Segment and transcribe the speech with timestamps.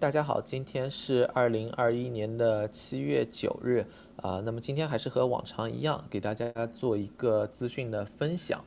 [0.00, 3.84] 大家好，今天是二零二一年的七月九日
[4.16, 4.40] 啊。
[4.42, 8.64] 那么今天还是和往常一样，给大家做一个资讯的分享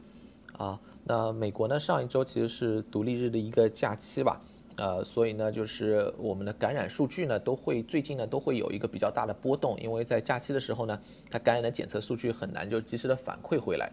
[0.56, 0.80] 啊。
[1.04, 4.40] 那美国呢，上一周其实是独立日的一个假期吧，
[4.76, 13.92] 呃，所以呢，就是我们的感染数据呢，都会最近呢都会有一个比较大的波动，因为在假期的时候呢，它感染的检测数据很难就及时的反馈回来。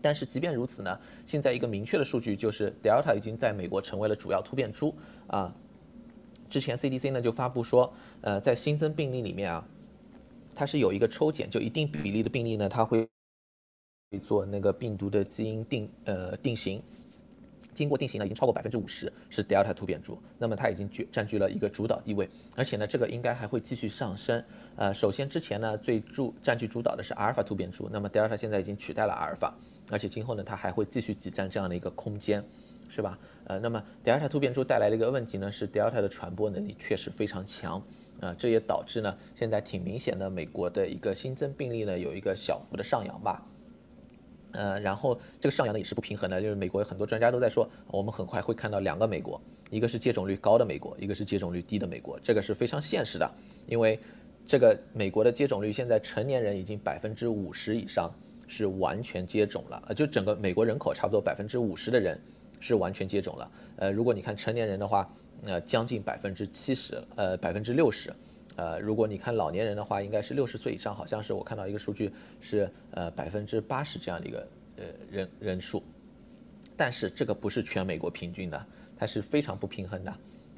[0.00, 0.96] 但是即便如此呢，
[1.26, 4.94] 现在一个明确的数据就是 Delta 已经在美国成为了主要突变株
[5.26, 5.52] 啊。
[6.54, 9.66] 之前 CDC 呢就发布说，呃，在新增病例里面啊，
[10.54, 13.08] 它是有一个抽检，就一定比例的病例呢，它会
[14.22, 16.80] 做那个病毒的基因定呃定型，
[17.72, 24.40] 经过定型呢，已经超过百分之五十是 Delta 突变株，那么它已经居占据了一个主导地位，而且呢，这个应该还会继续上升。
[24.76, 29.52] 呃，首先之前呢最主占据主导的是阿尔法突变株，那么 Delta 现在已经取代了阿尔法，
[29.90, 32.44] 而且今后呢它还会继续挤占这样的一个空间。
[32.94, 33.18] 是吧？
[33.46, 37.82] 呃，那么 Delta 突变株带来的一个问题呢，是 Delta 的传播能力确实非常强，
[38.20, 43.44] 啊，这也导致呢，现在挺明显的，美国的一个新增病例呢有一个小幅的上扬吧，
[44.52, 53.28] 呃，然后这个上扬呢也是不平衡的，就是美国很多专家都在说，我们很快会看到两个美国，一个是接种率高的美国，一个是接种率低的美国，这个是非常现实的，
[53.66, 53.98] 因为
[54.46, 58.08] 这个美国的接种率现在成年人已经百分之五十以上
[58.46, 62.18] 是完全接种了，呃，就整个美国人口差不多百分之五十的人。
[62.60, 65.08] 是完全接种了，呃，如果你看成年人的话，
[65.44, 68.10] 呃，将近百分之七十，呃，百分之六十，
[68.56, 72.10] 呃，如果你看老年人的话，应该是六十岁以上，好像是我看到一个数据
[72.40, 75.82] 是，呃，百分之八十这样的一个呃人人数，
[76.76, 78.66] 但是这个不是全美国平均的，
[78.96, 80.10] 它是非常不平衡的，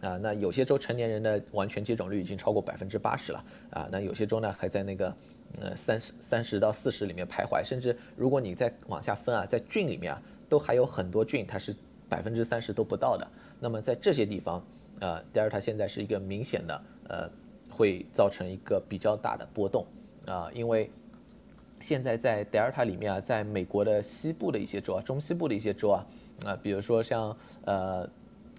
[0.02, 5.16] 啊，那有些州成年人的完全接种率已经超过百分之八十了，啊，那有些州呢还在那个，
[5.60, 11.74] 呃，三十三十到四十里面徘徊，甚至如果你再往下分啊，在郡里面啊，都还有很多郡它是。
[12.08, 13.26] 百分之三十都不到的，
[13.58, 14.64] 那么在这些地方，
[15.00, 17.30] 呃，德尔塔现在是一个明显的，呃，
[17.68, 19.84] 会造成一个比较大的波动，
[20.26, 20.90] 啊，因为
[21.80, 26.06] 现在在德尔塔里面啊，在美国的西部的一些州啊，中西部的一些州啊，
[26.44, 28.08] 啊，比如说像呃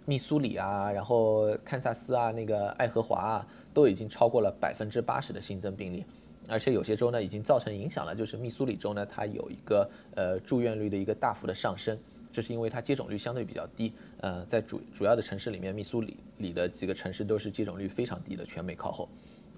[0.06, 6.06] 密苏里啊，然后堪萨斯啊，那个爱荷华啊，都已经超过了百分之八十的新增病例，
[6.50, 11.98] 而且有些州呢已经造成影响了，就是密苏里州呢，它有一个呃住院率的一个大幅的上升。
[12.38, 19.10] 这是因为它接种率相对比较低，呃，在主主要的城市里面，密苏里里的几个城市都是接种率非常低的，全美靠后，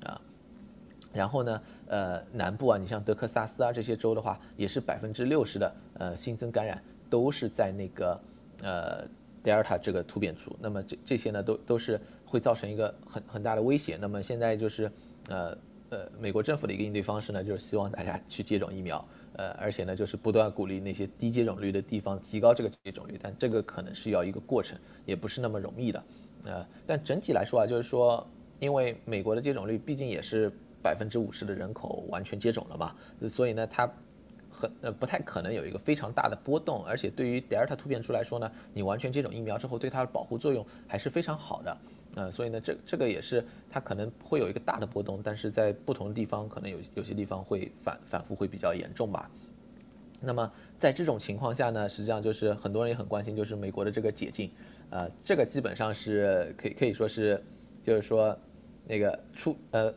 [0.05, 0.21] 啊，
[1.11, 8.17] 然后呢，呃，南部啊，你像德克萨斯啊这些州的话，也是百分之六十的呃新增感染都是在那个
[8.63, 9.05] 呃
[9.43, 13.97] 德尔塔这个突变株，那么这这些呢都都是会造成一个很很大的威胁。
[13.99, 14.89] 那么现在就是
[15.27, 15.57] 呃
[15.89, 19.05] 呃美国政府的一个应对方式呢，就是希望大家去接种疫苗。
[19.39, 26.03] 呃，而且呢，就是不断鼓励那些低接种率的地方提高这个接种率，但这个可能是要一个过程，也不是那么容易的。
[26.43, 28.27] 呃，但整体来说啊，就是说，
[28.59, 30.51] 因为美国的接种率毕竟也是
[30.83, 32.93] 百分之五十的人口完全接种了嘛，
[33.29, 33.89] 所以呢，它
[34.51, 36.83] 很呃不太可能有一个非常大的波动。
[36.85, 41.77] 而且对于德尔塔突变株来说呢，你完全接种疫苗之后，对它的保护作用还是非常好的。
[42.15, 49.29] 呃，所以呢，这这个也是它可能会有一个大的波动，但是在不同的地方，可能有有些地方会反反复会比较严重吧。
[50.19, 54.51] 那么在这种情况下呢，实际上就是很多人也很关心，就是美国的这个解禁，
[54.89, 57.41] 呃，这个基本上是可以可以说是，
[57.83, 58.37] 就是说
[58.85, 59.93] 那个出呃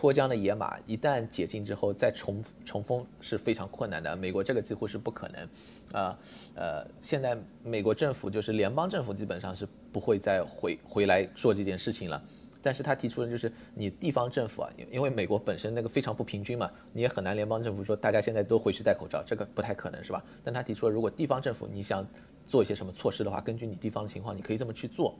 [0.00, 4.16] 脱缰的野马，一旦解禁之后再重重封是非常困难的。
[4.16, 5.46] 美国这个几乎是不可能。
[5.92, 6.18] 啊，
[6.54, 12.22] 呃，现在美国政府就是联邦政府基本上是不会再回回来做这件事情了，
[12.62, 20.24] 但是他提出的就是你地方政府啊，因为美国本身那个非常不平均嘛，你也很难联邦政府说大家现在都回去戴口罩，这个不太可能是吧？
[20.42, 22.02] 但他提出了，如果地方政府你想
[22.46, 25.14] 做一些什么措施的话，根据你地方的情况，你可以这么去做，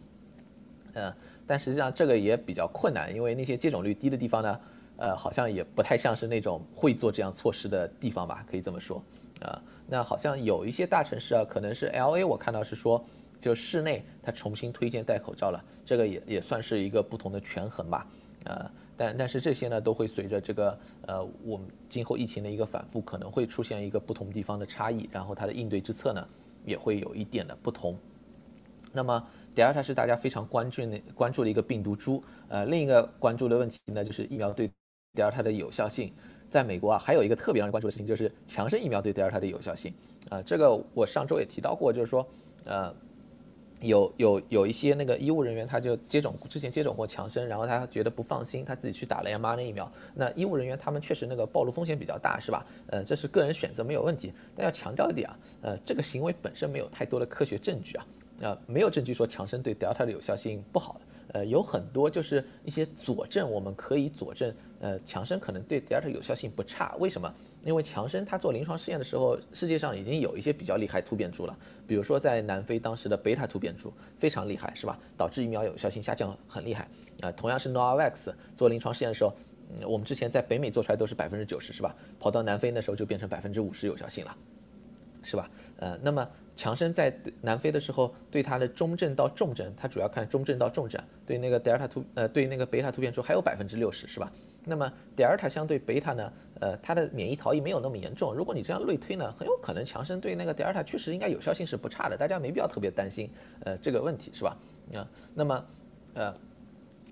[0.95, 1.13] 嗯，
[1.47, 4.61] 但实际上这个也比较困难，因为那些接种率低的地方呢，
[4.97, 9.03] 呃，好像也不太像是那种会做这样措施的地方吧，可以这么说。
[9.41, 13.03] 啊，那好像有一些大城市啊，可能是 L A，我看到是说，
[13.41, 18.07] 就室内它重新推荐戴口罩了，这个也也算是一个不同的权衡吧。
[18.45, 26.29] 呃，但但是这些呢，都会随着这个呃我们今后疫情的一个反复，可能会出现一个不同地方的差异，然后它的应对之策呢，
[26.67, 27.97] 也会有一点的不同。
[28.93, 34.71] 那么 Delta 是大家非常关注的关注的一个病毒株，呃，另一个关注的问题呢，就是疫苗对
[35.15, 36.13] Delta 的有效性。
[36.49, 39.95] 在美国啊，还有一个特别让人关注的事情，就是强生疫苗对德尔塔的有效性。
[40.29, 42.27] 啊，这个我上周也提到过，就是说，
[42.65, 42.93] 呃，
[43.81, 49.89] 有有有一些那个医务人员，他就接种之前接种过强生，然后他觉得不放心，他自己去打了 mRNA 疫苗。
[50.13, 52.67] 那医务人员他们确实那个暴露风险比较大，是吧？
[52.89, 54.33] 呃，这是个人选择没有问题。
[54.57, 58.05] 但要强调一点啊，呃，这个行为本身没有太多的科学证据啊，
[58.43, 61.01] 啊，没有证据说强生对德尔塔的有效性不好。
[61.33, 66.97] 呃，有很多就是一些佐证，我们可以佐证，呃，强生可能对德尔塔有效性不差。
[66.99, 67.33] 为什么？
[67.63, 71.57] 因为强生他做临床试验的时候，世界上已经有一些比较厉害突变株了，
[71.87, 74.99] 比如说在南非当时的贝塔突变株非常厉害，是吧？
[75.17, 76.89] 导致疫苗有效性下降很厉害。
[77.21, 79.33] 啊，同样是 Novavax 做临床试验的时候，
[79.69, 81.95] 嗯，我们之前在北美做出来都是百分之九十，是吧？
[82.19, 84.37] 跑到南非那时候就变成百分之五十有效性了。
[85.23, 85.51] 是吧？
[85.79, 94.31] 呃，那么强生在南非的时候，对它的中症到重症，它主要看中症到重症，对那个德尔塔突，呃，对那个贝塔突变株还有百分之六十，是吧？
[94.65, 98.35] 那么德尔塔相对贝塔呢，呃，它的免疫逃逸没有那么严重。
[98.35, 103.31] 如果你这样类推呢，很有可能强生对那个德尔塔确实应该有效性是不差的，大家没必要特别担心，
[103.65, 104.57] 呃，这个问题是吧？
[104.95, 105.65] 啊，那么，
[106.13, 106.35] 呃，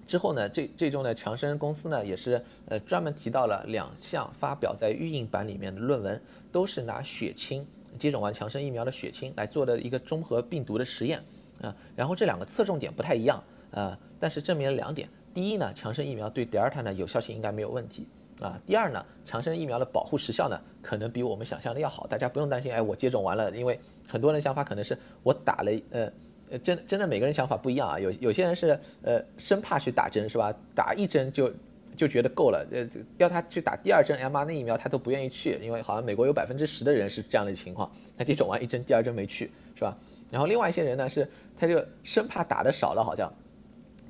[0.07, 6.21] 之后呢，这这周呢，强生公司呢也是呃专门提到了两项发表在预印版里面的论文，
[6.53, 7.67] 都是拿血清。
[7.97, 11.23] 接种完强生疫苗的血清来做的一个中和病毒的实验
[11.63, 18.07] 啊，然后这两个侧重点不太一样啊，但是证明了两点：第一呢，强生疫苗对德尔塔呢有效性应该没有问题
[18.41, 22.73] 啊；第二呢，强生疫苗的保护时效呢可能比我们想象的要好，大家不用担心。
[22.73, 26.13] 哎，我接种完了，因为很多人想法可能是我打了呃
[26.51, 30.53] 呃，真真的每个人想法不一样啊，有有些人是呃生怕去打针是吧？
[30.75, 31.53] 打一针就。
[31.97, 32.87] 就觉得够了，呃，
[33.17, 39.97] 要他去打第二针 M R N 疫苗，他都不愿意去，因为好像美国有百分之十的人是这样的情况，他接种完一针，第二针没去，是吧？
[40.31, 43.33] 然后另外一些人呢，是他就生怕打的少了，好像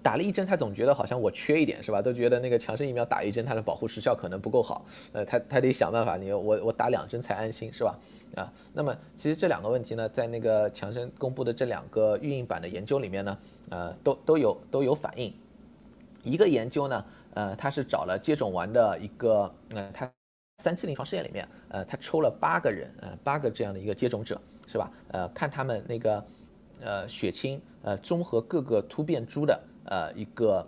[0.02, 2.02] 打了一针，他总觉得好像我缺一点，是吧？
[2.02, 7.98] 都觉得那个强生疫苗打一针，它的保护时效可能不够好，呃，他他得想办法，你我我打两针才安心，是吧？
[8.34, 13.38] 啊，那么其实这两个问题呢，在那个强生公布的这两个预印版的研究里面呢，
[13.70, 15.32] 呃，都都有都有反应，
[16.22, 17.04] 一个研究呢。
[17.38, 20.10] 呃，他是找了接种完的一个，呃，他
[20.60, 24.90] 三期临床试验里面，呃，他抽了八个人，呃，八个这样的一个接种者，是吧？
[25.12, 26.24] 呃，看他们那个，
[26.80, 30.66] 呃，血清，呃，综合各个突变株的，呃，一个，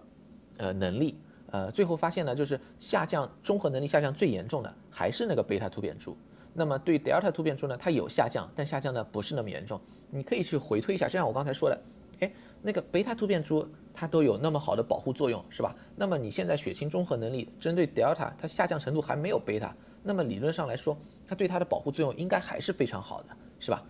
[0.58, 1.19] 呃，能力，
[1.50, 6.16] 呃，最后发现呢，就是下降，综合能力下降最严重的还是那个贝塔突变株。
[6.55, 9.81] 那么对德尔塔突变株呢，它有下降，但下降的不是那么严重。
[10.08, 11.76] 你可以去回推一下，就像我刚才说的。
[12.20, 12.31] 哎，
[12.62, 15.75] 那个贝塔突变株它都有那么好的保护作用，是吧？
[15.96, 20.96] 那么你现在血清中和能力针对德尔塔，它下降程度还没有贝塔，那么理论上来说，
[21.26, 23.28] 它对它的保护作用应该还是非常好的，
[23.58, 23.84] 是吧？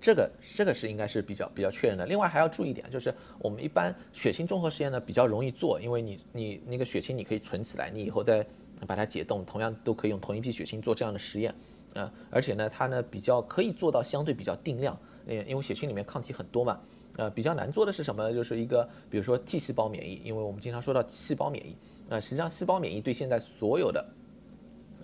[0.00, 2.04] 这个这个是应该是比较比较确认的。
[2.06, 8.44] 另外还要注意一点，就是我们一般血清中和实验呢比较容易做，因为你你那个血清你可以存起来，你以后再
[8.84, 11.54] 把它解冻，同样都可以用同一批血清做这样的实验，
[11.94, 16.80] 啊，而且呢它呢比较可以做到相对比较定量，呃，因为血清里面抗体很多嘛。
[17.16, 18.32] 呃，比较难做的是什么呢？
[18.32, 21.76] 就是一个，比如说 T 细胞免疫，因为我们经常说到细胞免疫，
[22.08, 24.06] 那实际上细胞免疫对现在所有的，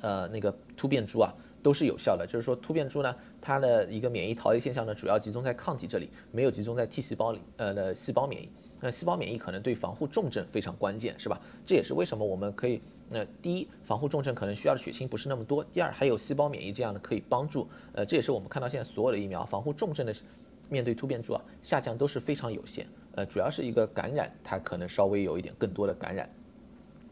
[0.00, 2.26] 呃，那个突变株啊都是有效的。
[2.26, 8.48] 就是说突变株呢，它的一个免疫逃逸现象呢，主要集中在抗体这里，没有集中在 T 细胞里，呃的细胞免疫。
[8.80, 11.40] 那细胞免疫可能对防护重症非常关键，是吧？
[11.66, 17.68] 这也是为什么我们可以，那第一，防护重症可能需要的血清不是那么多；第二，还有细胞免疫这样的可以帮助。
[17.92, 20.14] 呃，这也是我们看到现在所有的疫苗防护重症的。
[20.68, 26.28] 面对突变株啊，下降都是非常有限，呃，主要是一个感染，它可能稍微有一点更多的感染。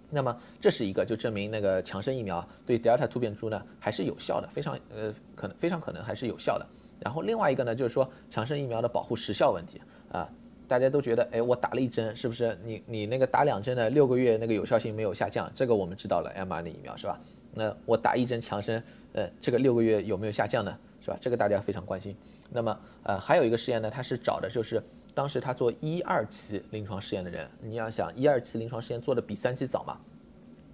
[0.09, 6.67] 那么这是一个就证明那个强生疫苗对德尔塔突变株呢还是有效的，非常呃可能非常可能还是有效的。
[7.01, 9.81] 然后另外一个呢就是说强生疫苗的保护时效问题
[10.13, 10.31] 啊，
[10.69, 15.51] 大家都觉得哎我打了一针是不是你你那个打两针呢六个月那个有效性没有下降？
[15.55, 17.19] 这个我们知道了 mRNA 疫苗是吧？
[17.53, 18.81] 那我打一针强生，
[19.13, 20.79] 呃这个六个月有没有下降呢？
[21.01, 21.19] 是吧？
[21.21, 22.17] 这个大家非常关心。
[22.51, 24.83] 那么，呃，还有一个实验呢，他是找的就是
[25.15, 27.49] 当时他做一二期临床试验的人。
[27.61, 29.99] 你要想一二期临床试验做的比三期早嘛？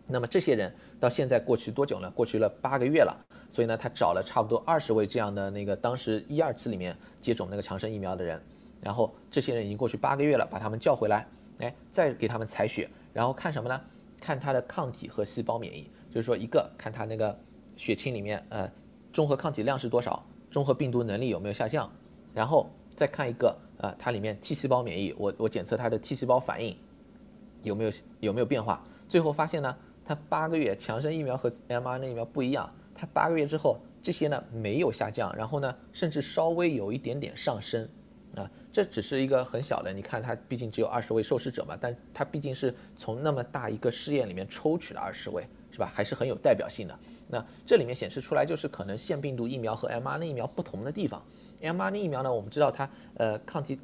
[0.06, 2.10] 那么这些人到现在过去多久呢？
[2.10, 3.16] 过去了八个月了。
[3.48, 8.40] 所以呢，他找了差不多二十位这样的那个当时一二期里面接种那个强生疫苗的人，
[8.80, 11.26] 然后这些人已经过去八个月了，把他们叫回来，
[11.58, 13.80] 哎，再给他们采血，然后看什么呢？
[14.20, 17.36] 看他的抗体和细胞免疫，就是说一个看他那个
[17.76, 18.70] 血清里面，呃。
[19.12, 20.24] 中和抗体量是多少？
[20.52, 21.90] 中和病毒能力有没有下降？
[22.34, 26.76] 然后再看一个，呃，它里面 T 细胞免疫，我我检测它的 T 细胞反应
[27.62, 27.90] 有没有
[28.20, 28.84] 有没有变化？
[29.08, 37.88] 最后发现呢，它八个月强生疫苗和 mRNA 疫苗不一样，它八个月之后这些呢没有下降，然后呢甚至稍微有一点点上升，
[38.36, 45.90] 啊，这只是一个很小的，你看它毕竟只有二十位受试者嘛，但它毕竟是从那么大一个试验里面抽取了二十位，是吧？
[45.92, 46.96] 还是很有代表性的。
[47.28, 51.20] 那这里面显示出来就是可能腺病毒疫苗和 mRNA 疫苗不同的地方。
[51.60, 53.80] mRNA 疫苗呢，我们知道它呃抗体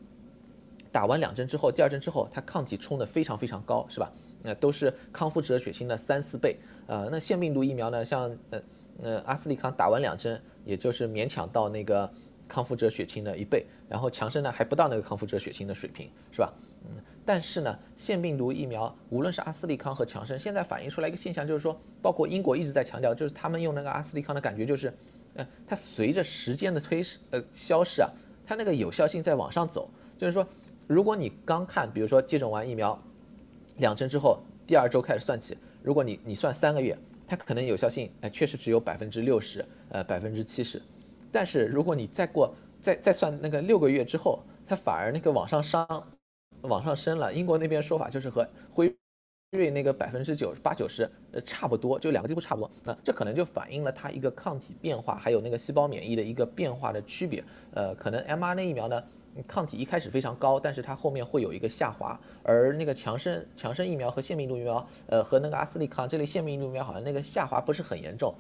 [0.93, 4.13] 打完两针之后，第二针之后它抗体冲的非常非常高，是吧？
[4.43, 6.57] 那都是康复者血清的三四倍。
[6.87, 8.63] 呃，那腺病毒疫苗呢，像呃
[9.03, 12.09] 呃阿斯利康打完两针，也就是勉强到那个
[12.49, 16.53] 康复者血清的一倍，然后强生呢还不到那个康复者血清的水平，是吧？
[16.85, 24.91] 嗯，但是呢，腺病毒疫苗无论是阿斯利康和强生，现在反映出来一个现象，就是说，包括英国一直在强调，就是他们用那个阿斯利康的感觉就是，
[25.35, 28.09] 呃，它随着时间的推呃消逝啊，
[28.47, 29.91] 它那个有效性在往上走。
[30.17, 30.47] 就是说，
[30.87, 32.99] 如果你刚看，比如说接种完疫苗
[33.77, 40.81] 两针之后，第二周开始算起，如果你你算三个月，它可能有效性哎确实只有百分之六十，呃百分之七十，
[41.31, 45.87] 但是如果你再过再再算那个六个月之后，它反而那个往上升。
[46.63, 48.95] 往上升了，英国那边说法就是和辉
[49.53, 52.71] 瑞那个百分之九八九十呃差不多，就两个几乎差不多。
[52.85, 57.43] 那这可能就反映了它一个抗体变化，还有那个细胞免疫的一个变化的区别。
[57.73, 59.03] 呃，可能 mRNA 疫苗呢，
[59.47, 62.19] 抗体一开始非常高，但是它后面会有一个下滑。
[62.43, 68.35] 而那个强生强生疫苗和腺病毒疫苗，呃，和那个阿斯利康这类腺病毒疫苗好像那个下滑不是很严重。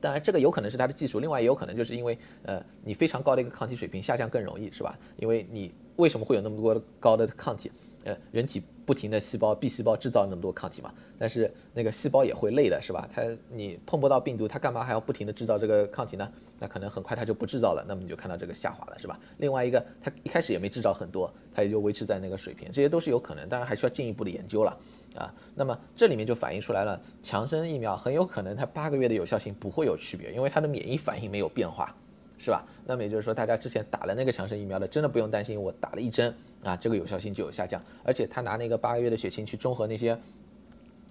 [0.00, 4.98] 当然，这个有可能是它的技术，另外也有可能就是因为呃你非常高的一个抗体水平下降更容易，是吧？
[5.16, 5.72] 因为你。
[5.98, 7.72] 为什么会有那么多高的抗体？
[8.04, 10.90] 呃，人体不停的细胞 B 细胞制造那么多抗体嘛？
[11.18, 13.06] 但是那个细胞也会累的，是吧？
[13.12, 16.26] 它你碰不到病毒，它干嘛还要不停的制造这个抗体呢？
[16.58, 19.20] 那可能很快它就不制造了，那么你就看到这个下滑了，是吧？
[19.36, 24.74] 另外一个，它一开始也没制造很多，它也就维持在那个水平，这些都是有可能，当然还需要进一步的研究了
[25.16, 25.30] 啊。
[25.54, 31.94] 那么这里面就反映出来了，强生疫苗很有可能它八个月的有效性不会有区别，因为它的免疫反应没有变化。
[32.38, 32.64] 是吧？
[32.86, 37.82] 那么也就是说，大家之前打了那个强生疫苗的，真的不用担心，我打了一针啊，这个有效性就有下降。
[38.04, 40.16] 而且他拿那个八个月的血清去中和那些，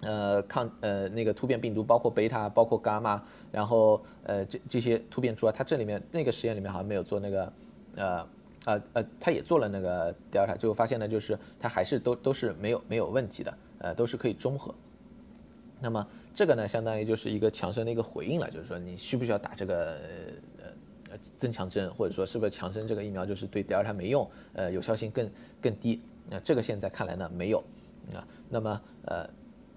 [0.00, 7.52] 呃抗呃那个突变病毒，包括贝塔，包括伽马，然后呃这这些突变株啊，他这里面那个实验里面好像没有做那个，
[7.96, 8.26] 呃
[8.64, 14.74] 呃呃，他也做了那个德尔塔，最后发现呢，就是它还是都都是没有没有问题的，呃都是可以中和。
[15.80, 16.04] 那么
[16.34, 19.96] 这个呢，相当于就是一个强生的一个回应了，就是说你需不需要打这个？
[21.36, 26.00] 增强针或者说是不是强生这个疫苗就是对德尔塔没用，呃，有效性更更低。
[26.28, 27.58] 那这个现在看来呢没有
[28.14, 28.26] 啊。
[28.48, 29.28] 那么呃，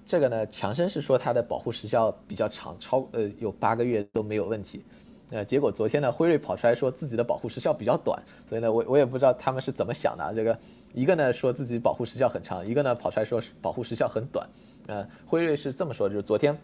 [0.05, 4.83] 这个呢强生是说它的保护时效比较长，超呃有八个月都没有问题。
[5.29, 10.33] 呃，结果昨天呢辉瑞跑出来说自己的保护时效比较短，所以呢我我也不知道他们是怎么想的。
[10.35, 10.59] 这个
[10.93, 14.45] 一个呢说自己保护时效很长，一个呢跑出来说保护时效很短。
[14.87, 16.57] 呃，辉瑞是这么说，就是昨天。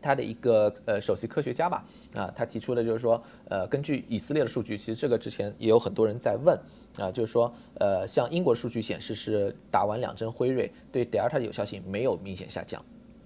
[0.00, 6.58] 他的一个呃首席科学家吧，啊，他提出的就是说，呃，根据以色列的数据，其实这个之前也有很多人在问，
[6.98, 12.84] 啊，就是说，呃，像英国数据显示是打完两针辉瑞对德尔塔的有效性没有明显下降，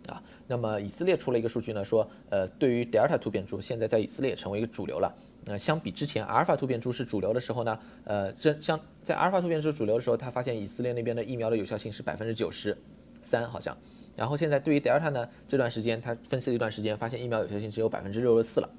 [0.08, 5.14] 啊，那么以色列出了一个数据呢，说，呃，对于德尔塔突变株现在在以色列成为一个主流了，
[5.44, 12.76] 那相比之前阿尔法突变株是主流的时候呢，呃，这像在阿尔法突变株主流的时候，他发现以色列那边的疫苗的有效性是百分之九十
[13.22, 13.76] 三，好像。
[14.16, 18.70] 然后现在对于德尔塔呢，这段时间他分析了一段时间，发现疫苗有效性只有百分之六十四了。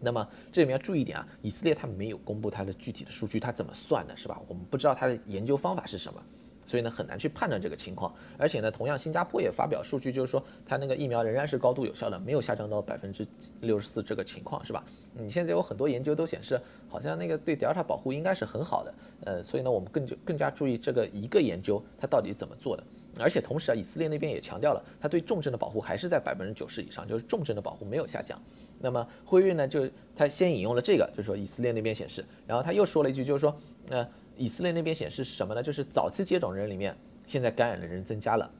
[0.00, 4.38] 那么这里面要注意一点啊，以色列他没有公布它的具体的数据，它怎么算的，是吧？
[4.46, 6.22] 我们不知道它的研究方法是什么，
[6.66, 8.14] 所以呢很难去判断这个情况。
[8.36, 13.26] 而且呢，同样新加坡也发表数据，就是说它那个疫苗仍然是高度有效的，没有下降到百分之
[13.62, 14.84] 六十四这个情况，是吧？
[15.14, 18.94] 你现在有很多研究都显示，好像那个对德尔塔保护应该是很好的。
[19.24, 22.84] 呃，所以呢我们更就更加注意这个一个研究它到底怎么做的。
[23.18, 28.40] 而且同时啊，以色列那边也强调了，他对重症的保护还是在百分之九十以上，就是重症的保护没有下降。
[28.80, 33.56] 那么辉瑞呢，就他先引用了这个，就是说以色列那边显示，然后他又说了一句，就是说，
[33.88, 34.06] 呃，
[34.36, 35.62] 以色列那边显示是什么呢？
[35.62, 36.94] 就是早期接种人里面
[37.26, 38.50] 现在感染的人增加了，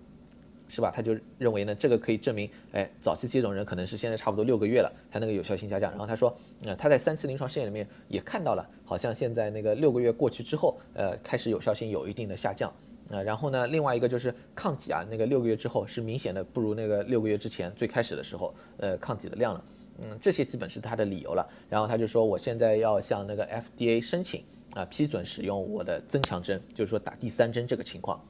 [0.68, 0.90] 是吧？
[0.94, 5.90] 他就认为呢，这个可以证明，哎，早期接种人可能是现在差不多六个月了，他那个有效性下降。
[5.90, 6.34] 然后他说，
[6.64, 12.72] 呃，他在三期临床试验里面也看到了，好像现在那个六个月过去之后，呃，开始有效性有一定的下降。
[13.10, 19.64] 啊，然后呢，另外一个就是抗体啊，那个六个月之后是明显的不如那个六个月之前最开始的时候，呃，抗体的量了。
[20.02, 21.46] 嗯，这些基本是他的理由了。
[21.68, 24.42] 然后他就说，我现在要向那个 FDA 申请
[24.74, 28.20] 啊，批准使用我的增强针，就是说打第三针这个情况。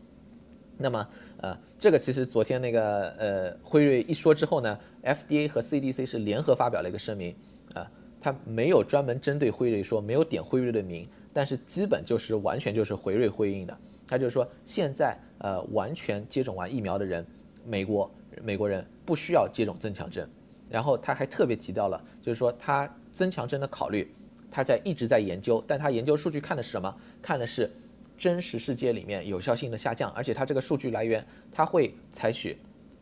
[0.77, 1.09] 那么，
[1.41, 7.35] 呃，这个其实昨天那个呃辉瑞一说之后呢，FDA 和 CDC 是联合发表了一个声明，
[7.75, 7.89] 啊，
[8.21, 13.79] 他没有专门针对辉瑞说，没有点辉瑞的名，但是基本就是完全就是回瑞回应的。
[14.07, 17.25] 他就是说，现在呃完全接种完疫苗的人，
[17.65, 18.11] 美国
[18.43, 20.29] 美国人不需要接种增强针。
[20.71, 24.11] 然后他还特别提到了，就是说他增强针的考虑，
[24.51, 26.93] 他在一直在研究，但他研究数据看的是什么？
[27.23, 27.71] 看的是
[28.17, 32.57] 真实世界里面有效性的下降，而且他这个数据来源，他会采取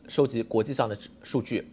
[0.07, 1.67] 收集国际上的数据，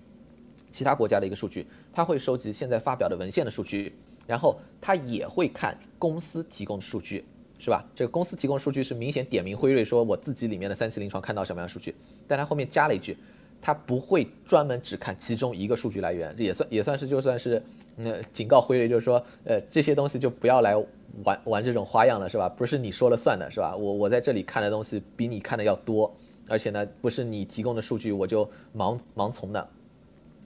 [0.70, 3.94] 其他国家的一个数据，他会收集现在发表的文献的数据，
[4.26, 7.24] 然后他也会看公司提供的数据。
[7.60, 7.84] 是吧？
[7.94, 11.94] 这个公司提供数据是明显点名辉瑞，说我自己里面的三期临床看到什么样的数据，
[12.26, 13.14] 但他后面加了一句，
[13.60, 17.62] 他不会专门只看其中一个数据来源，也算也算是就算是，
[17.98, 20.74] 呃，警告辉瑞，就是说，呃，这些东西就不要来
[21.22, 22.48] 玩玩这种花样了，是吧？
[22.48, 23.76] 不是你说了算的，是吧？
[23.76, 26.10] 我我在这里看的东西比你看的要多，
[26.48, 29.68] 而且呢，不是你提供的数据我就盲盲从的，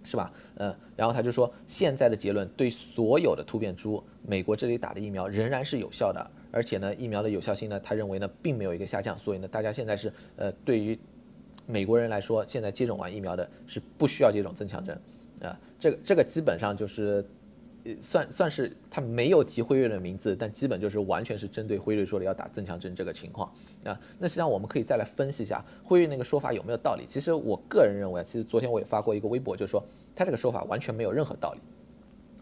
[0.03, 0.33] 是吧？
[0.57, 10.99] 呃，然后他就说，现在的结论对所有的突变株，美国这里打的疫苗仍然是有效的，而且呢，疫苗的有效性呢，他认为呢，并没有一个下降，所以呢，大家现在是呃，对于。
[11.67, 15.01] 美国人来说，现在接种完疫苗的是不需要接种增强针，
[15.41, 17.25] 啊，这个这个基本上就是，
[17.85, 23.51] 呃，算算是他没有提辉瑞的名字，但基本就是完全是针对辉瑞说的要打增强针这个情况
[23.83, 23.99] 啊。
[24.19, 27.07] 那实际上我们可以再来分析一下辉瑞那个说法有没有道理。
[27.07, 29.83] 其实我个人认为，其实昨天我也发过一个微博，就是说
[30.15, 31.61] 他这个说法完全没有任何道理。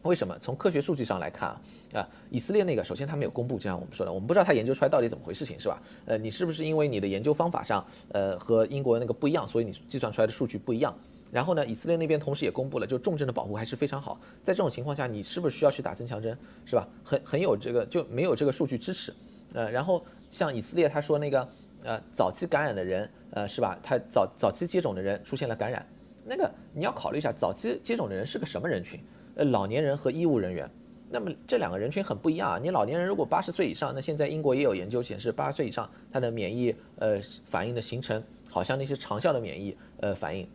[0.02, 0.36] 为什么？
[0.40, 1.60] 从科学数据上来看啊，
[1.94, 5.80] 啊，以色列那个首先他没有公布，就像我们说的，我们不知道他研究出来到底怎么回事情，是吧？
[6.06, 10.92] 呃，你是不是因为你的研究方法上，呃，和英国那个不一样，所以你计算出来的数据不一样？
[11.30, 14.20] 然后呢，以色列那边同时也公布了，就重症的保护还是非常好。
[14.42, 16.88] 在这种情况下，你是不是需要去打增强针，是吧？
[17.04, 19.14] 很很有这个就没有这个数据支持。
[19.54, 21.48] 呃，然后像以色列他说那个，
[21.84, 23.78] 呃，早期感染的人，呃，是吧？
[23.82, 25.86] 他早早期接种的人出现了感染，
[26.24, 29.00] 那个你要考虑一下，早期接种的人是个什么人群？
[29.34, 30.70] 呃，老年人和医务人员，
[31.10, 32.58] 那么这两个人群很不一样啊。
[32.62, 40.46] 你老年人如果八十岁以上，那现在英国也有研究显示，八十岁以上他的免疫呃反应的形成，好像那些长效的免疫呃反应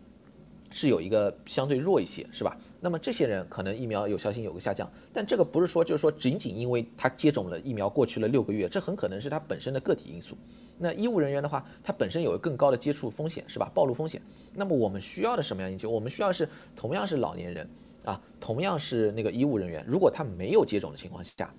[0.70, 2.58] 是有一个相对弱一些，是吧？
[2.80, 10.38] 那么这些人可能疫苗有效性有个下降，但这个不是说就是说仅仅因为他接种了疫苗过去了六个月，这很可能是他本身的个体因素。
[10.78, 13.72] 那医务人员的话，他本身有更高的接触风险，是吧？
[13.74, 14.22] 暴露风险。
[14.54, 15.90] 那么我们需要的什么样研究？
[15.90, 17.68] 我们需要是同样是老年人。
[18.08, 21.54] 啊，同样是那个医务人员，如果他没有接种的情况下，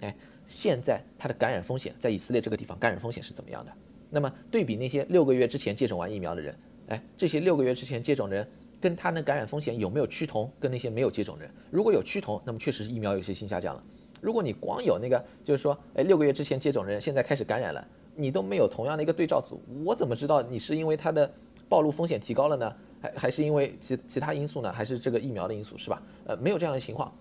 [0.00, 0.16] 哎，
[0.46, 3.72] 现在他的感染风险在以色列这个地方感染风险是怎么样的？
[4.08, 6.56] 那么对比那些六个月之前接种完疫苗的人，
[6.88, 8.48] 哎，这些六个月之前接种的人
[8.80, 10.50] 跟他的感染风险有没有趋同？
[10.58, 13.84] 跟那些没有接种人，如果有趋同，那么确实是疫苗有些性下降了。
[14.22, 21.30] 如果你光有那个，就是说，哎，六个月之前接种人现在开始感染了，你都没有同样的一个对照组，我怎么知道你是因为他的
[21.68, 22.74] 暴露风险提高了呢？
[23.00, 24.72] 还还是因为其其他因素呢？
[24.72, 26.02] 还是这个疫苗的因素是吧？
[26.24, 27.12] 呃，没有这样的情况，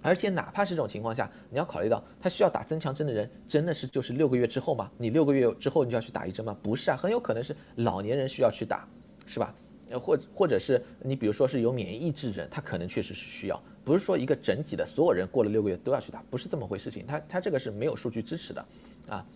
[0.00, 4.90] 而且哪怕是这种情况下，你要考虑到他需要打增强针的人，真的是就是六个月之后吗？
[4.96, 6.56] 你六个月之后你就要去打一针吗？
[6.62, 8.88] 不是啊，很有可能是老年人需要去打，
[9.26, 9.54] 是吧？
[9.90, 17.06] 呃，或或者是你比如说是有免疫抑制人，他可能确实是需要，不是说一个整体的所有人过了六个月都要去打，不是这么回事情。
[17.06, 18.66] 他他这个是没有数据支持的，
[19.08, 19.26] 啊。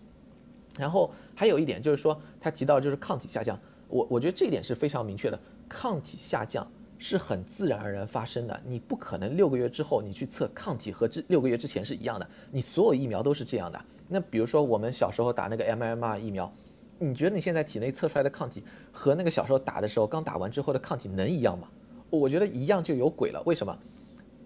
[0.79, 3.59] 然后还有一点就是说，他提到就是抗体下降。
[3.89, 6.67] 我我觉得这一点是非常明确的，抗体下降
[6.99, 13.81] 是很自然而然发生的，你不可能六个月之后你去测抗体和这六个月之前是一样的，你所有疫苗都是这样的。
[14.09, 16.53] 那比如说我们小时候打那个 MMR 疫苗，
[16.99, 21.69] 你觉得你现在体内测出来的抗体和那个小时候打的时候刚打完之后的抗体能一样吗？
[22.09, 23.43] 我觉得一样就有鬼了。
[23.45, 23.77] 为什么？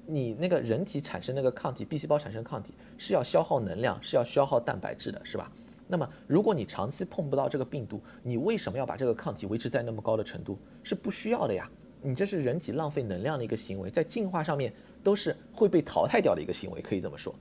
[0.07, 5.53] 你那个人体产生那个抗体，B 细胞产生抗体是要消耗能量，是要消耗蛋白质的，是吧？
[5.91, 10.57] 那么，如果你长期碰不到这个病毒，你为什么要把这个抗体维持在那么高的程度？
[10.83, 11.69] 是不需要的呀。
[12.01, 14.73] 你这是人体浪费能量的一个行为，在进化上面
[15.03, 17.35] 都是会被淘汰掉的一个行为，可以这么说。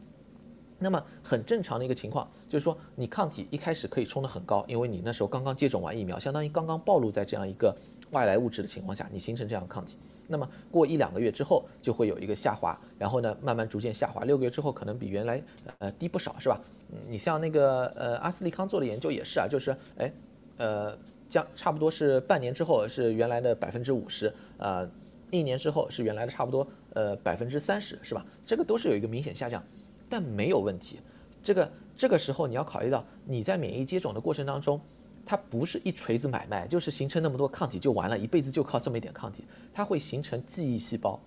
[0.80, 7.76] 那么很正常的一个情况就是说，你抗体一开始可以冲得很高，因为你那时候刚刚接种完疫苗，相当于刚刚暴露在这样一个
[8.12, 9.98] 外来物质的情况下，你形成这样的抗体。
[10.32, 15.44] 那么过一两个月之后就会有一个下滑，然后呢慢慢逐渐下滑，六个月之后可能比原来
[15.80, 16.62] 呃低不少，是吧？
[17.08, 20.14] 你像那个呃阿斯利康做的研究也是啊，就是哎
[20.58, 20.96] 呃
[21.28, 24.88] 将差不多是半年之后是原来的百分之五十，呃
[25.32, 28.24] 一年之后是原来的差不多呃百分之三十，是吧？
[28.46, 29.64] 这个都是有一个明显下降，
[30.10, 31.00] 但没有问题。
[31.44, 34.82] 这个这个时候你要考虑到你在免疫接种的过程当中。
[35.26, 41.20] 它不是一锤子买卖，就是形成那么多抗体就完了，一辈子就靠这么一点抗体，它会形成记忆细胞。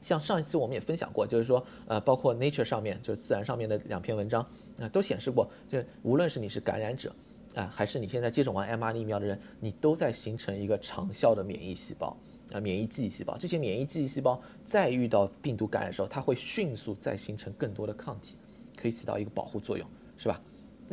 [0.00, 4.40] 像上一期我们也分享过，就是说，呃，包括 Nature 上面，就是自然上面的两篇文章，
[4.80, 7.14] 啊，都显示过，就无论是你是感染者，
[7.54, 12.16] 啊，还是你现在接种完 mRNA 疫苗的人，你都在形成一个长效的免疫细胞，
[12.52, 13.36] 啊，免疫记忆细胞。
[13.38, 18.36] 这些免疫记忆细胞在遇到病毒感染的时候，它会迅速再形成更多的抗体，
[18.76, 20.40] 可以起到一个保护作用，是吧？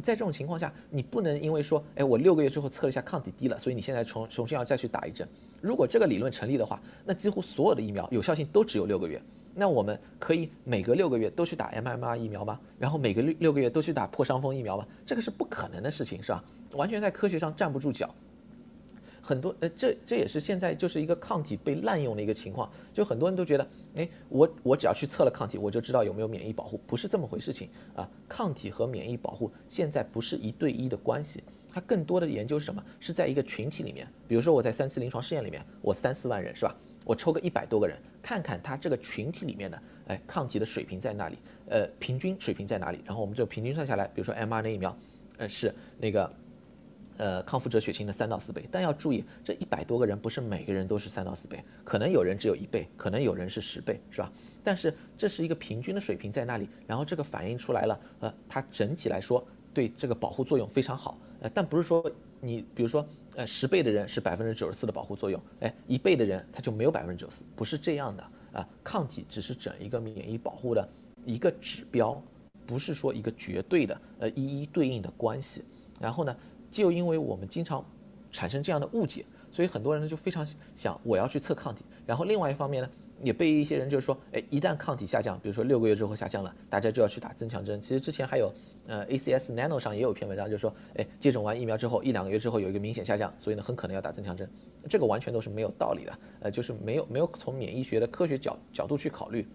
[0.03, 5.25] 在这种情况下，你不能因为说，哎，我六个月之后测了一下抗体低了，所以你现在重重新要再去打一针。
[5.61, 9.21] 如果这个理论成立的话，那几乎所有的疫苗有效性都只有六个月。
[9.53, 12.59] 那我们可以每隔六个月都去打 MMR 疫苗吗？
[12.77, 14.85] 然后每个六六个月都去打破伤风疫苗吗？
[15.05, 16.43] 这个是不可能的事情，是吧？
[16.73, 18.13] 完全在科学上站不住脚。
[19.25, 28.07] 很多呃，这这也是现在就是一个抗体被滥用的一个情况，就很多人都觉得，哎，我我只要去测了抗体，我就知道有没有免疫保护，不是这么回事情啊。
[28.29, 32.83] 抗体和免疫保护现在不是一对一的关系，它更多的研究是什么？
[32.99, 36.75] 是在一个群体里面，比如说我在三期临床试验里面，我三四万人是吧？
[37.03, 41.39] 我抽个一百多个人，看看他这个群体里面的，哎，抗体的水平在哪里？
[41.67, 43.01] 呃，平均水平在哪里？
[43.03, 44.95] 然后我们就平均算下来，比如说 mRNA 疫苗，
[45.39, 46.31] 呃，是那个。
[47.17, 54.29] 呃，康复者血清的三到四倍，但要注意，这一百多个人不是每个人都是三到四倍，可能有人只有一倍，可能有人是十倍，是吧？
[54.63, 70.85] 但是这是一个平均的水平在那里，然后这个反映出来了，呃，它整体来说对这个保护作用非常好，呃，但不是说你比如说，呃，十倍的人是百分之九十四的保护作用，哎，一倍的人他就没有百分之九十四，不是这样的啊，抗体只是整一个免疫保护的
[71.23, 72.21] 一个指标，
[72.65, 75.63] 不是说一个绝对的呃一一对应的关系，
[76.01, 76.35] 然后呢？
[76.83, 77.83] 就因为我们经常
[78.33, 81.85] 产生这样的误解，所以很多人呢就非常想我要去测抗体。
[82.05, 82.89] 然后另外一方面呢，
[83.23, 87.81] 也被一些人就是说，哎，一旦抗体下降，比如说六个月之后下降了，大家就要去打增强针。
[87.81, 88.53] 其实之前还有，
[88.87, 94.49] 呃，ACS Nano 上也有篇文章，就是说，哎，接种完疫苗之后一两个月之后有一个明显下降，所以呢很可能要打增强针。
[94.89, 99.47] 这个完全都是没有道理的，呃，就是没有没有从免疫学的科学角角度去考虑，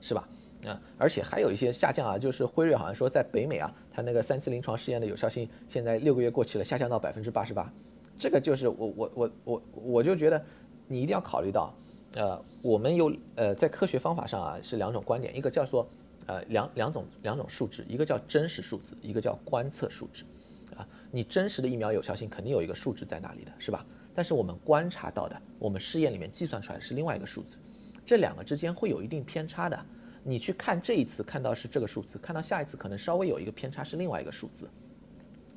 [0.00, 0.28] 是吧？
[0.66, 7.72] 啊，而且还有一些下降啊，就是辉瑞好像说在北美啊，它那个三期临床试验的有效性现在六个月过去了，下降到百分之八十八，
[8.18, 10.42] 这个就是我我我我我就觉得
[10.86, 11.74] 你一定要考虑到，
[12.14, 15.88] 呃，我们有呃在科学方法上啊是两种观点，一个叫做
[16.26, 20.24] 呃两两种两种数值，一个叫真实数字，一个叫观测数值，
[20.76, 23.84] 啊，你真实的疫苗有效性肯定有一个数值在那里的是吧？
[24.14, 27.56] 但是我们观察到的，我们试验里面计算出来是另外一个数字，
[28.06, 29.84] 这两个之间会有一定偏差的。
[30.26, 34.68] 你去看这一次看到是这个数字，看到下一次可能稍微有一个偏差是另外一个数字。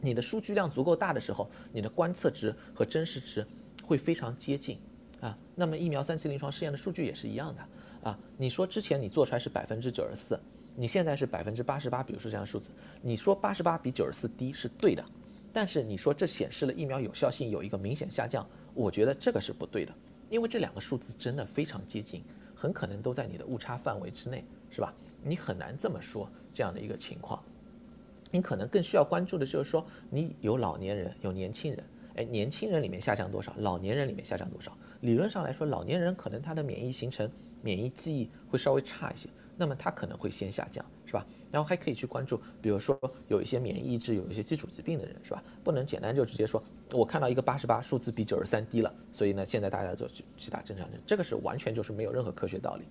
[0.02, 3.48] 你的数据量足够大的时候，你的观测值和真实值
[3.82, 4.78] 会非常接近
[5.22, 5.36] 啊。
[5.56, 8.20] 那么疫苗三期临床试验的数据也是一样的啊。
[8.38, 10.40] 你说之前你做出来是百分之九十四，
[10.76, 12.70] 你现在是百分之八十八，比如说这样的数字，
[13.02, 15.04] 你说八十八比九十四低是对的，
[15.54, 19.94] 但是你说这显示了疫苗有效性有一个明显下降，我觉得这个是不对的，
[20.30, 22.22] 因为这两个数字真的非常接近，
[22.54, 24.46] 很可能都在你的误差范围之内。
[24.70, 24.94] 是吧？
[25.24, 27.44] 你很难这么说这样的一个情况，
[28.32, 31.84] 你可能更需要关注的就是说，你有老年人，有年轻人，
[32.16, 34.78] 哎，年轻人里面下降多少，老年人里面下降多少？
[35.02, 37.30] 理论上来说，老年人可能他的免疫形成、
[37.62, 41.26] 免疫记忆会稍微差一些，那么他可能会先下降，是吧？
[41.52, 45.44] 然后还可以去关注，比如说有一些免疫抑制、有一些基础疾病的人，是吧？
[45.64, 52.84] 不能简单就直接说，我看到一个八十八数字比九十三低了，所以呢，现在大家就去去打正常针，这个是完全就是没有任何科学道理。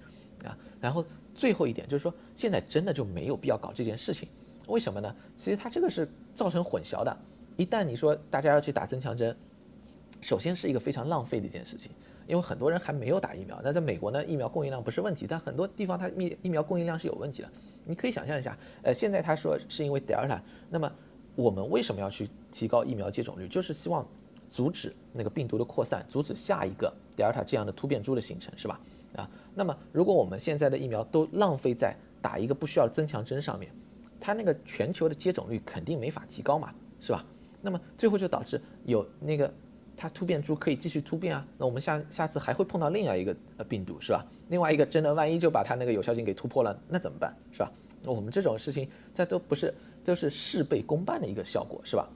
[0.44, 4.28] 啊，然后最后一点就是说，现在真的就没有必要搞这件事情，
[4.66, 5.14] 为什么呢？
[5.36, 7.16] 其实它这个是造成混淆的。
[7.56, 9.34] 一旦你说大家要去打增强针，
[10.20, 11.90] 首先是一个非常浪费的一件事情，
[12.26, 13.60] 因为很多人还没有打疫苗。
[13.64, 17.48] 那在美国呢，疫苗供应量不是问题，但很多地方它疫疫苗供应量是有问题的。
[17.84, 20.92] 你可以想象一下，呃，现在他说是因为德尔塔，那么
[21.34, 23.48] 我们为什么要去提高疫苗接种率？
[23.48, 24.06] 就是希望
[24.50, 28.80] 阻止那个病毒的扩散，阻止下一个德尔塔这样的突变株的形成，是吧？
[29.14, 33.70] 啊，那么如果我们现在的疫苗都浪费在打一个不需要增强针上面，
[34.18, 37.24] 它那个全球的接种率肯定没法提高嘛，是吧？
[37.62, 39.52] 那么最后就导致有那个
[39.96, 44.24] 它突变株可以继续突变啊，那我们下下次还会碰到另外一个呃病毒，是吧？
[44.48, 47.72] 另外一个真的万一就把它那个有效性给突破了，那怎么办，是吧？
[48.02, 52.08] 那我们这种事情这都不是都是事倍功半的一个效果，是吧？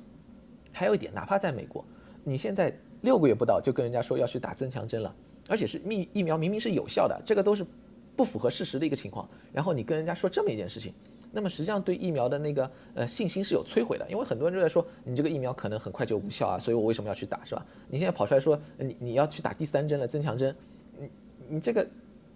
[0.72, 1.84] 还有一点，哪怕在美国，
[2.22, 5.14] 你现在六个月不到就跟人家说要去打增强针了。
[5.50, 7.66] 而且是疫疫苗明明是有效的，这个都是
[8.14, 9.28] 不符合事实的一个情况。
[9.52, 10.94] 然后你跟人家说这么一件事情，
[11.32, 17.66] 那么实际上对疫苗的那个呃信心是有摧毁的，因为很多人都在说你这个疫苗可能很快就无效啊，所以我为什么要去打，是吧？
[17.88, 20.54] 你现在跑出来说你你要去打第三针了，增强针，
[20.96, 21.10] 你
[21.48, 21.84] 你这个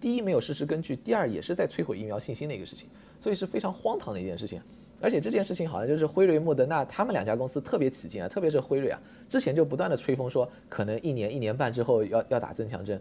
[0.00, 2.88] 第一没有事实根据，第二也是在摧毁疫苗信心的一个事情，
[3.20, 4.60] 所以是非常荒唐的一件事情。
[5.04, 12.98] 而且这件事情好像就是辉瑞、莫德纳他们两家公司特别起劲啊，特别是辉瑞啊，之前就不断的吹风说可能一年、一年半之后要要打增强针，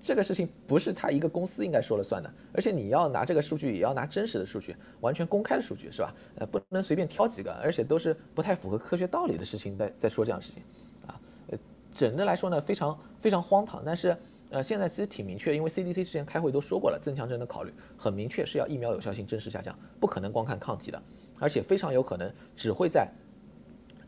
[0.00, 6.14] 这个事情不是他一个公司应该说了算的，而且你要拿这个数据，也要拿真实的数据，完全公开的数据，是吧？
[6.36, 10.62] 呃，不能随便挑几个，而且都是不太符合科学道理的事情在在说这样的事情，
[11.08, 11.58] 啊，呃，
[11.92, 14.16] 整个来说呢，非常非常荒唐，但是。
[14.50, 21.02] 呃，现在其实挺明确，因为 CDC 之前开会都说过了，增强针的考虑很明确是要疫苗有效性真实下降，不可能光看抗体的，
[21.40, 23.10] 而且非常有可能只会在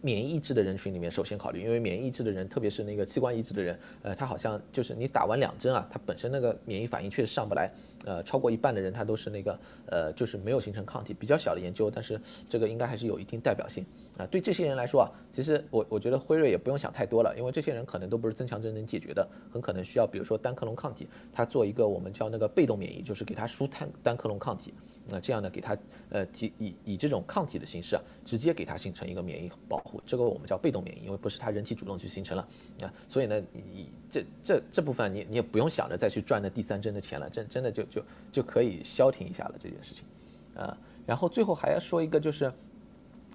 [0.00, 7.68] 免疫抑制的人群里面首先考虑，因为免疫抑制的人，特别是那个器官移植的人，呃，他好像就是你打完两针啊，他本身那个免疫反应确实上不来，
[8.04, 13.84] 呃，超过一半的人他都是那个呃，就是没有形成抗体，比较小的研究，但是这个应该还是有一定代表性。
[14.18, 24.74] 啊，对这些人来说啊，其实我我觉得辉瑞也不用想太多了，因为这些人可能都不是增强针能解决的，很可能需要比如说单克隆抗体，它做一个我们叫那个被动免疫，就是给他输单单克隆抗体，
[25.06, 25.78] 那这样呢给他
[26.10, 32.48] 呃以以以这种抗体的形式啊，直接给他形成一个免疫保护，这个我们叫被动免疫，因为不是他人体主动去形成了
[32.82, 38.02] 啊，所以呢，你这这这部分你你也不用想着再去赚那第三针的钱了，真真的就就
[38.32, 40.04] 就可以消停一下了这件事情，
[40.56, 40.76] 啊，
[41.06, 42.52] 然后最后还要说一个就是。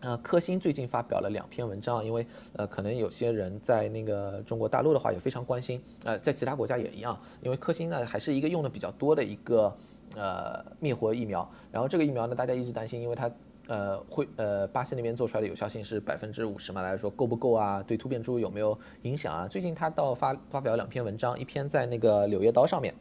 [0.04, 9.74] 呃，科兴最近发表了两篇文章，因为呃，可能有些人在那个中国大陆的话也非常关心，呃，在其他国家也一样，因为科兴呢还是一个用的比较多的一个
[10.18, 13.32] 呃灭活疫苗，然后这个疫苗呢大家一直担心，因为它
[13.68, 17.82] 呃会呃巴西那边做出来的有效性是百分之五十嘛，来说够不够啊？
[17.82, 19.48] 对突变株有没有影响啊？
[19.48, 22.94] 最近他倒发发表两篇文章，一篇在那个《柳叶刀》上面，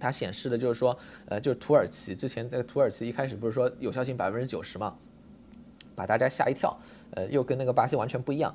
[0.00, 4.98] 它显示的就是说，呃，就是土耳其之前在土耳其一开始不是说有效性百分之九十嘛？
[5.98, 6.78] 把大家吓一跳，
[7.10, 8.54] 呃，又跟那个巴西完全不一样，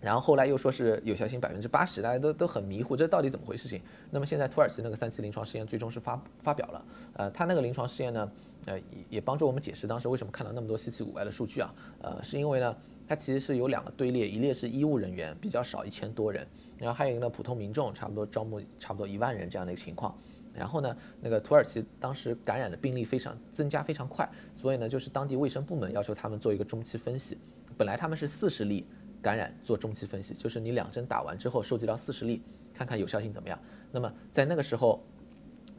[0.00, 3.68] 然后后来又说是有效性百分之八十，大家都都很迷糊，这到底怎么回事？
[3.68, 3.82] 情？
[4.12, 8.30] 那么现在土耳其那个三期临床试验最终是发发表了，呃，他那个临床试验呢，
[8.66, 12.76] 呃，也也帮助我们解释当时为什么看到那么多稀奇古怪的数据啊，呃，是因为呢，
[13.08, 16.46] 它其实是有两个队列，一列是医务人员比较少一千多人，
[16.78, 20.16] 然后还有一个呢普通民众，差不多招募差不多一万人这样的一个情况。
[20.54, 24.26] 然后呢，那个土耳其当时感染的病例非常增加非常快，
[24.66, 27.38] 所以呢，就是当地卫生部门要求他们做一个中期分析。
[27.76, 28.84] 本来他们是四十例
[29.22, 32.42] 感染做中期分析，就是你两针打完之后收集到四十例，
[32.74, 33.56] 看看有效性怎么样。
[33.92, 35.00] 那么在那个时候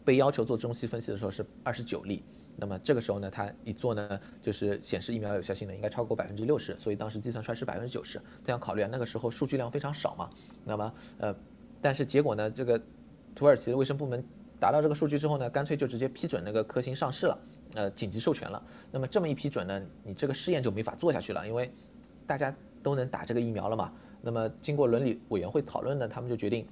[0.06, 2.24] 被要求做中期分析的时候是二十九例，
[2.56, 8.18] 那么这个时候呢，他一做呢，就是显示疫苗有效性呢应该超过百分之六十，所以当时计算出来是百分之九十。
[8.46, 10.30] 他要考虑啊，那个时候数据量非常少嘛，
[10.64, 11.36] 那么呃，
[11.82, 12.82] 但是结果呢，这个
[13.36, 14.24] 土耳其的卫生部门。
[14.60, 17.40] 达到这个数据之后呢，干脆就直接批准那个科兴上市了，
[17.78, 18.60] 呃，紧急授权了。
[18.92, 21.72] 那么这么一批准呢，你这个试验就没法做下去了，因为
[22.26, 23.94] 大家都能打这个疫苗了嘛。
[24.20, 26.66] 那么经过伦理委员会讨论呢，他们就决定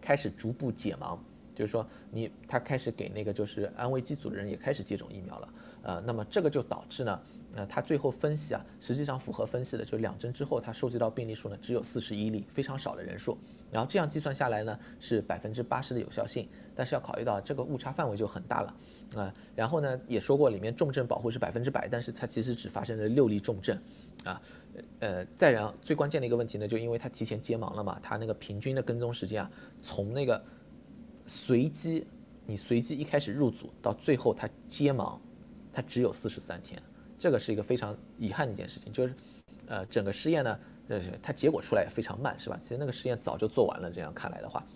[0.00, 1.18] 开始逐步解盲，
[1.52, 5.48] 就是说你他开始给那个就是安慰剂组的人也开始接种疫苗了。
[5.82, 7.20] 呃，那么这个就导致呢，
[7.56, 13.36] 呃，他最后分析啊，实际上符合分析的，就两针之后他收集到病例数呢只有四十一例，非常少的人数。
[13.72, 18.74] 然后这样计算下来呢，是百分之八十的有效性，但是要考虑到这个误差范围就很大了
[19.14, 19.32] 啊。
[19.54, 23.78] 然后呢，也说过里面重症保护是百分之百，但是它其实只发生了六例重症，
[24.24, 24.40] 啊，
[25.00, 30.42] 呃，再然后最关键的一个问题呢，就因为它提前接盲了嘛，它那个平均的跟踪时间啊，从那个
[31.26, 32.06] 随机
[32.46, 35.18] 你随机一开始入组到最后它接盲，
[35.72, 36.80] 它只有四十三天，
[37.18, 39.14] 这个是一个非常遗憾的一件事情，就是
[39.66, 40.58] 呃整个试验呢。
[40.88, 42.58] 呃，它结果出来也非常慢，是吧？
[42.60, 43.88] 其实那个实验早就做完了。
[43.88, 44.66] 这样看来的话，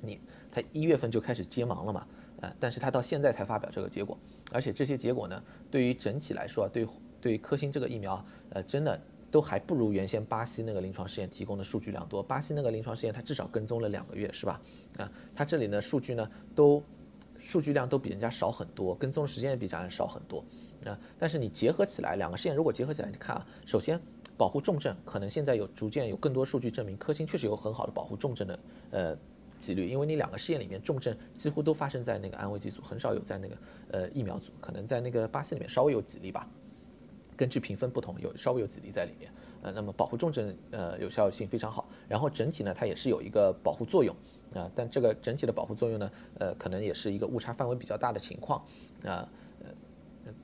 [0.00, 2.06] 你它一月份就开始接盲了嘛？
[2.42, 4.18] 呃，但是它到现在才发表这个结果，
[4.50, 6.86] 而且这些结果呢，对于整体来说，对
[7.20, 9.00] 对于科兴这个疫苗，呃，真的
[9.30, 12.22] 都还不如原先巴西那个临床试验提供的数据量多。
[12.22, 14.60] 巴西那个临床试验它至少跟踪了两个月，是吧？
[14.98, 16.82] 啊，它这里呢数据呢都
[17.38, 20.44] 数据量都比人家少很多，跟踪时间也比咱少很多。
[20.84, 23.98] 啊，但是你结合起来，两个试验如果结合起来，你看啊，首先。
[24.34, 28.58] 保护重症可能现在有逐渐有更多数据证明，科兴确实有很好的保护重症的
[28.90, 29.16] 呃
[29.62, 33.56] 几率，因为你两个试验里面重症几乎都发生在那个安慰剂组，很少有在那个
[33.92, 36.50] 呃疫苗组，可能在那个巴西里面稍微有几例吧，
[37.36, 39.30] 根据评分不同有稍微有几例在里面，
[39.62, 44.12] 呃，那么保护重症呃有效性非常好，然后整体呢它也是有一个保护作用
[44.52, 48.60] 啊，但这个整体的保护作用呢呃可能也是一个误差范围比较大的情况
[49.06, 49.28] 啊。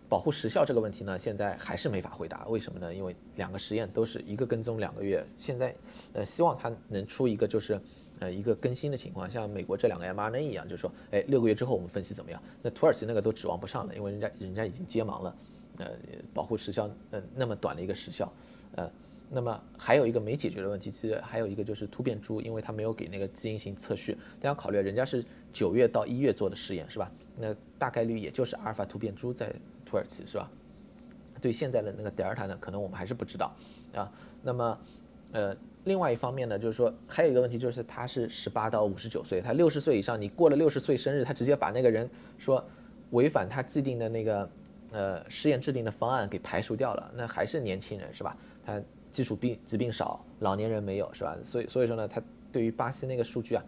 [0.09, 2.45] 保护时效这个问题呢，现在还是没法回答。
[2.49, 2.93] 为什么呢？
[2.93, 5.73] 因为两个实验都是一个跟踪两个月，现在，
[6.15, 7.81] 呃，希望它能出一个就是，
[8.21, 12.43] 呃，一个更新的情况，像美国这两个 mRNA 一样，就是说，哎，六个月之后我们分析怎么样？
[12.63, 15.37] 那土耳其那个都指望不上了，因为人家人家已经接盲了，
[15.79, 15.87] 呃，
[16.35, 18.33] 保护时效，呃，那么短的一个时效，
[18.77, 18.91] 呃，
[19.31, 27.11] 那么还有一个没解决的问题，其实还有一个就是突变株，因为它没有给那个基因型测序，大家考虑，人家是九月到一月做的试验，是吧？
[27.37, 29.53] 那大概率也就是阿尔法突变株在。
[29.91, 30.51] 土耳其是吧？
[31.41, 33.57] 对现在的那个德尔塔呢，可能我们还是不知道
[33.95, 34.13] 啊。
[34.43, 34.79] 那么，
[35.33, 35.57] 呃，
[35.89, 42.65] 另外一方面呢，就是说还有一个问题，就是他是十八到五十九岁，他六十岁以上，你过了六十岁生日，他直接把那个人说
[43.11, 44.51] 违反他既定的那个
[44.93, 48.37] 呃试验制定的方案给排除掉了，那还是年轻人是吧？
[48.65, 51.37] 他基础病疾病少，老年人没有是吧？
[51.43, 52.23] 所以所以说呢，他
[52.53, 53.65] 对于巴西那个数据啊，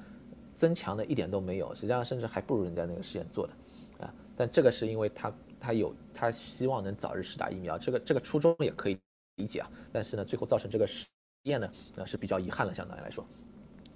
[0.55, 4.15] 增强的一点都没有，实际上甚至还不如人家那个实验做的啊。
[4.37, 5.33] 但这个是因为他。
[5.63, 8.99] 他有，他希望能早日试打疫苗，这个这个初衷也可以
[9.37, 9.71] 理解啊。
[9.93, 11.05] 但是呢，最后造成这个实
[11.45, 13.25] 验呢，呃是比较遗憾了，相当于来说。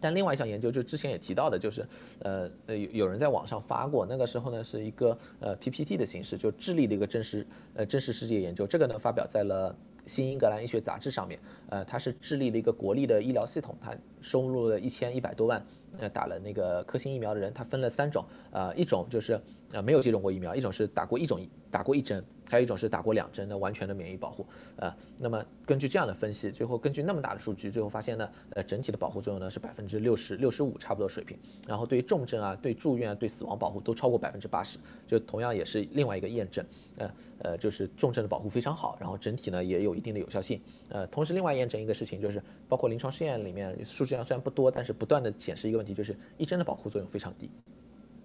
[0.01, 1.87] 但另外一项研究，就之前也提到的，就是
[2.21, 9.77] 呃呃有有人在网上发过，那个时候呢是一个呃 PPT 的形式，就智利的一个真实呃真实世界研究，这个呢发表在了
[10.07, 15.65] 新英格兰医学杂志上面，呃，它是智利的一个国立的医疗系统，它收入了一千一百多万，
[15.99, 19.41] 呃，打了那个科兴疫苗的人，它分了三种，呃，一种就是
[19.73, 22.25] 呃没有接种过疫苗，一种是打过一种打过一针。
[22.47, 36.65] 还有一种是打过两针的完全的免疫保护，呃，那么根据这样的分析，最后根据那么大的数据，最后发现呢，呃，整体的保护作用呢是百分之六十六十五差不多水平，然后对于重症啊、对住院啊、对死亡保护都超过百分之八十，就同样也是另外一个验证，
[36.97, 47.51] 呃呃，就是重症的保护非常好，然后整体呢也有一定的有效性，呃，同时另外验证一个事情就是，包括临床试验里面数据量虽然不多，但是不断的显示一个问题，就是一针的保护作用非常低。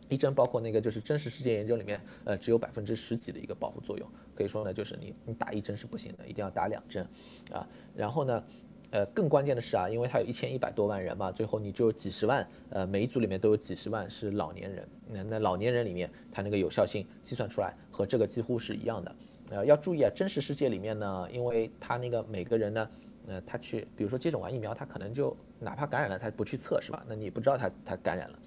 [0.10, 7.08] 一针包括那个就是真实世界研究里面，呃，只有百分之十几的一个保护作用，可以说呢，就是你你打一针是不行的，一定要打两针，
[7.54, 8.44] 啊，然后呢，
[8.92, 19.16] 呃，更关键的是啊，因为它有一千一百多万人嘛，最后你就几十万，呃，每一组里面都有几十万是老年人，那那老年人里面，它那个有效性计算出来和这个几乎是一样的，
[19.52, 22.90] 呃，要注意啊，真实世界里面呢，因为它那个每个人呢，
[23.28, 27.06] 呃，他去，比如说接种完疫苗，他可能就哪怕感染了，他不去测是吧？
[27.08, 28.40] 那你不知道他他感染了。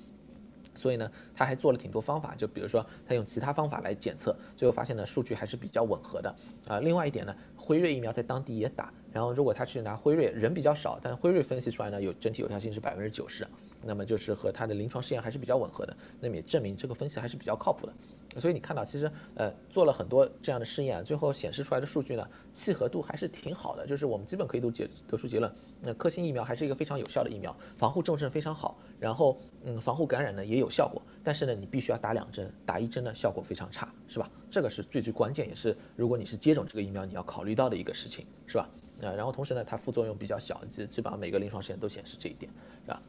[0.74, 6.34] 所以呢，他还做了挺多方法，就比如说他用其他方法来检测，最后发现呢数据还是比较吻合的
[6.66, 6.80] 啊。
[6.80, 13.46] 另外一点呢，辉瑞疫苗在当地也打，然后如果他去拿辉瑞，人比较少，但辉瑞分析出来呢有整体有效性是百分之九十，
[13.84, 17.92] 那么就是和他的临床试验还是比较吻合的，那么也证明这个分析还是比较靠谱的。
[18.40, 23.86] 所以你看到，其实呃做了很多这样的试验，最后显示出来的数据呢，契合度还是挺好的。
[23.86, 31.02] 就是我们基本可以都结得出结论，那科兴疫苗还是一个非常有效的疫苗，防护重症非常好，然后嗯防护感染呢也有效果。
[31.22, 34.30] 但是呢，你必须要打两针，打一针呢效果非常差，是吧？
[34.50, 38.66] 这个是最最关键，也是如果你是接种这个疫苗你要考虑到的一个事情，是吧？
[39.02, 42.50] 啊，然后同时呢，它副作用比较小，基基本上每个临床试验都显示这一点，
[42.86, 43.02] 是吧？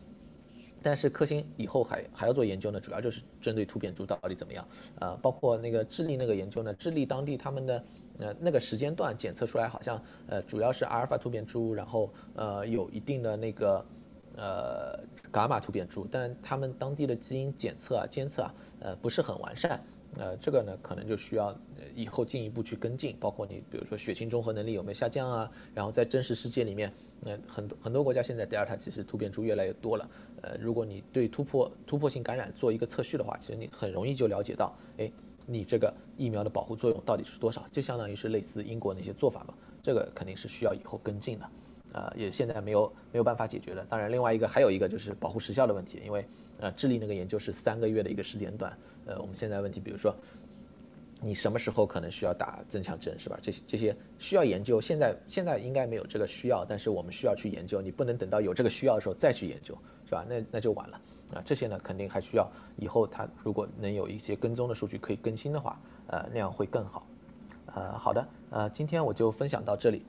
[0.84, 4.68] 但是科兴以后还还要做研究呢，主要就是针对突变株到底怎么样，
[5.00, 7.84] 呃，包括那个智利那个研究呢，智利当地他们的
[8.20, 13.86] 呃那个时间段检测出来好像呃主要是阿尔法突变株，然后呃有一定的那个
[14.36, 15.00] 呃
[15.32, 19.82] 伽马突变株，但他们当地的基因检测啊监测啊呃不是很完善。
[20.16, 21.56] 呃，这个呢，可能就需要
[21.96, 25.52] 以后进一步去跟进，包括你比如说血清中和能力有没有下降啊？
[25.74, 26.94] 然后在真实世界里面，
[27.26, 30.08] 呃，很多很多国家现在德尔塔其实突变株越来越多了。
[30.44, 35.12] 呃，如果你对突破突破性感染做一个测序的话，其实你很容易就了解到，哎，
[35.48, 37.66] 你这个疫苗的保护作用到底是多少？
[37.72, 39.54] 就相当于是类似英国那些做法嘛。
[39.82, 41.50] 这个肯定是需要以后跟进的，
[42.00, 43.84] 啊，也现在没有没有办法解决的。
[43.90, 46.24] 当然，另外一个还有一个就是保护时效的问题，因为。
[46.64, 48.72] 啊，智力那个研究是三个月的一个时间段。
[49.06, 50.16] 呃，我们现在问题，比如说，
[51.22, 53.38] 你什么时候可能需要打增强针，是吧？
[53.42, 54.80] 这些这些需要研究。
[54.80, 57.82] 现在现在应该没有这个需要，但是我们需要去研究。
[57.82, 60.26] 你不能等到有这个需要的时候再去研究，是吧？
[60.30, 61.02] 那那就晚了。
[61.34, 67.06] 啊，这些呢，肯定还需要以后它如果能有一些跟踪的数据可以更新的话，呃，那样会更好。
[67.76, 70.06] 呃，好的，呃，今天我就分享到这里。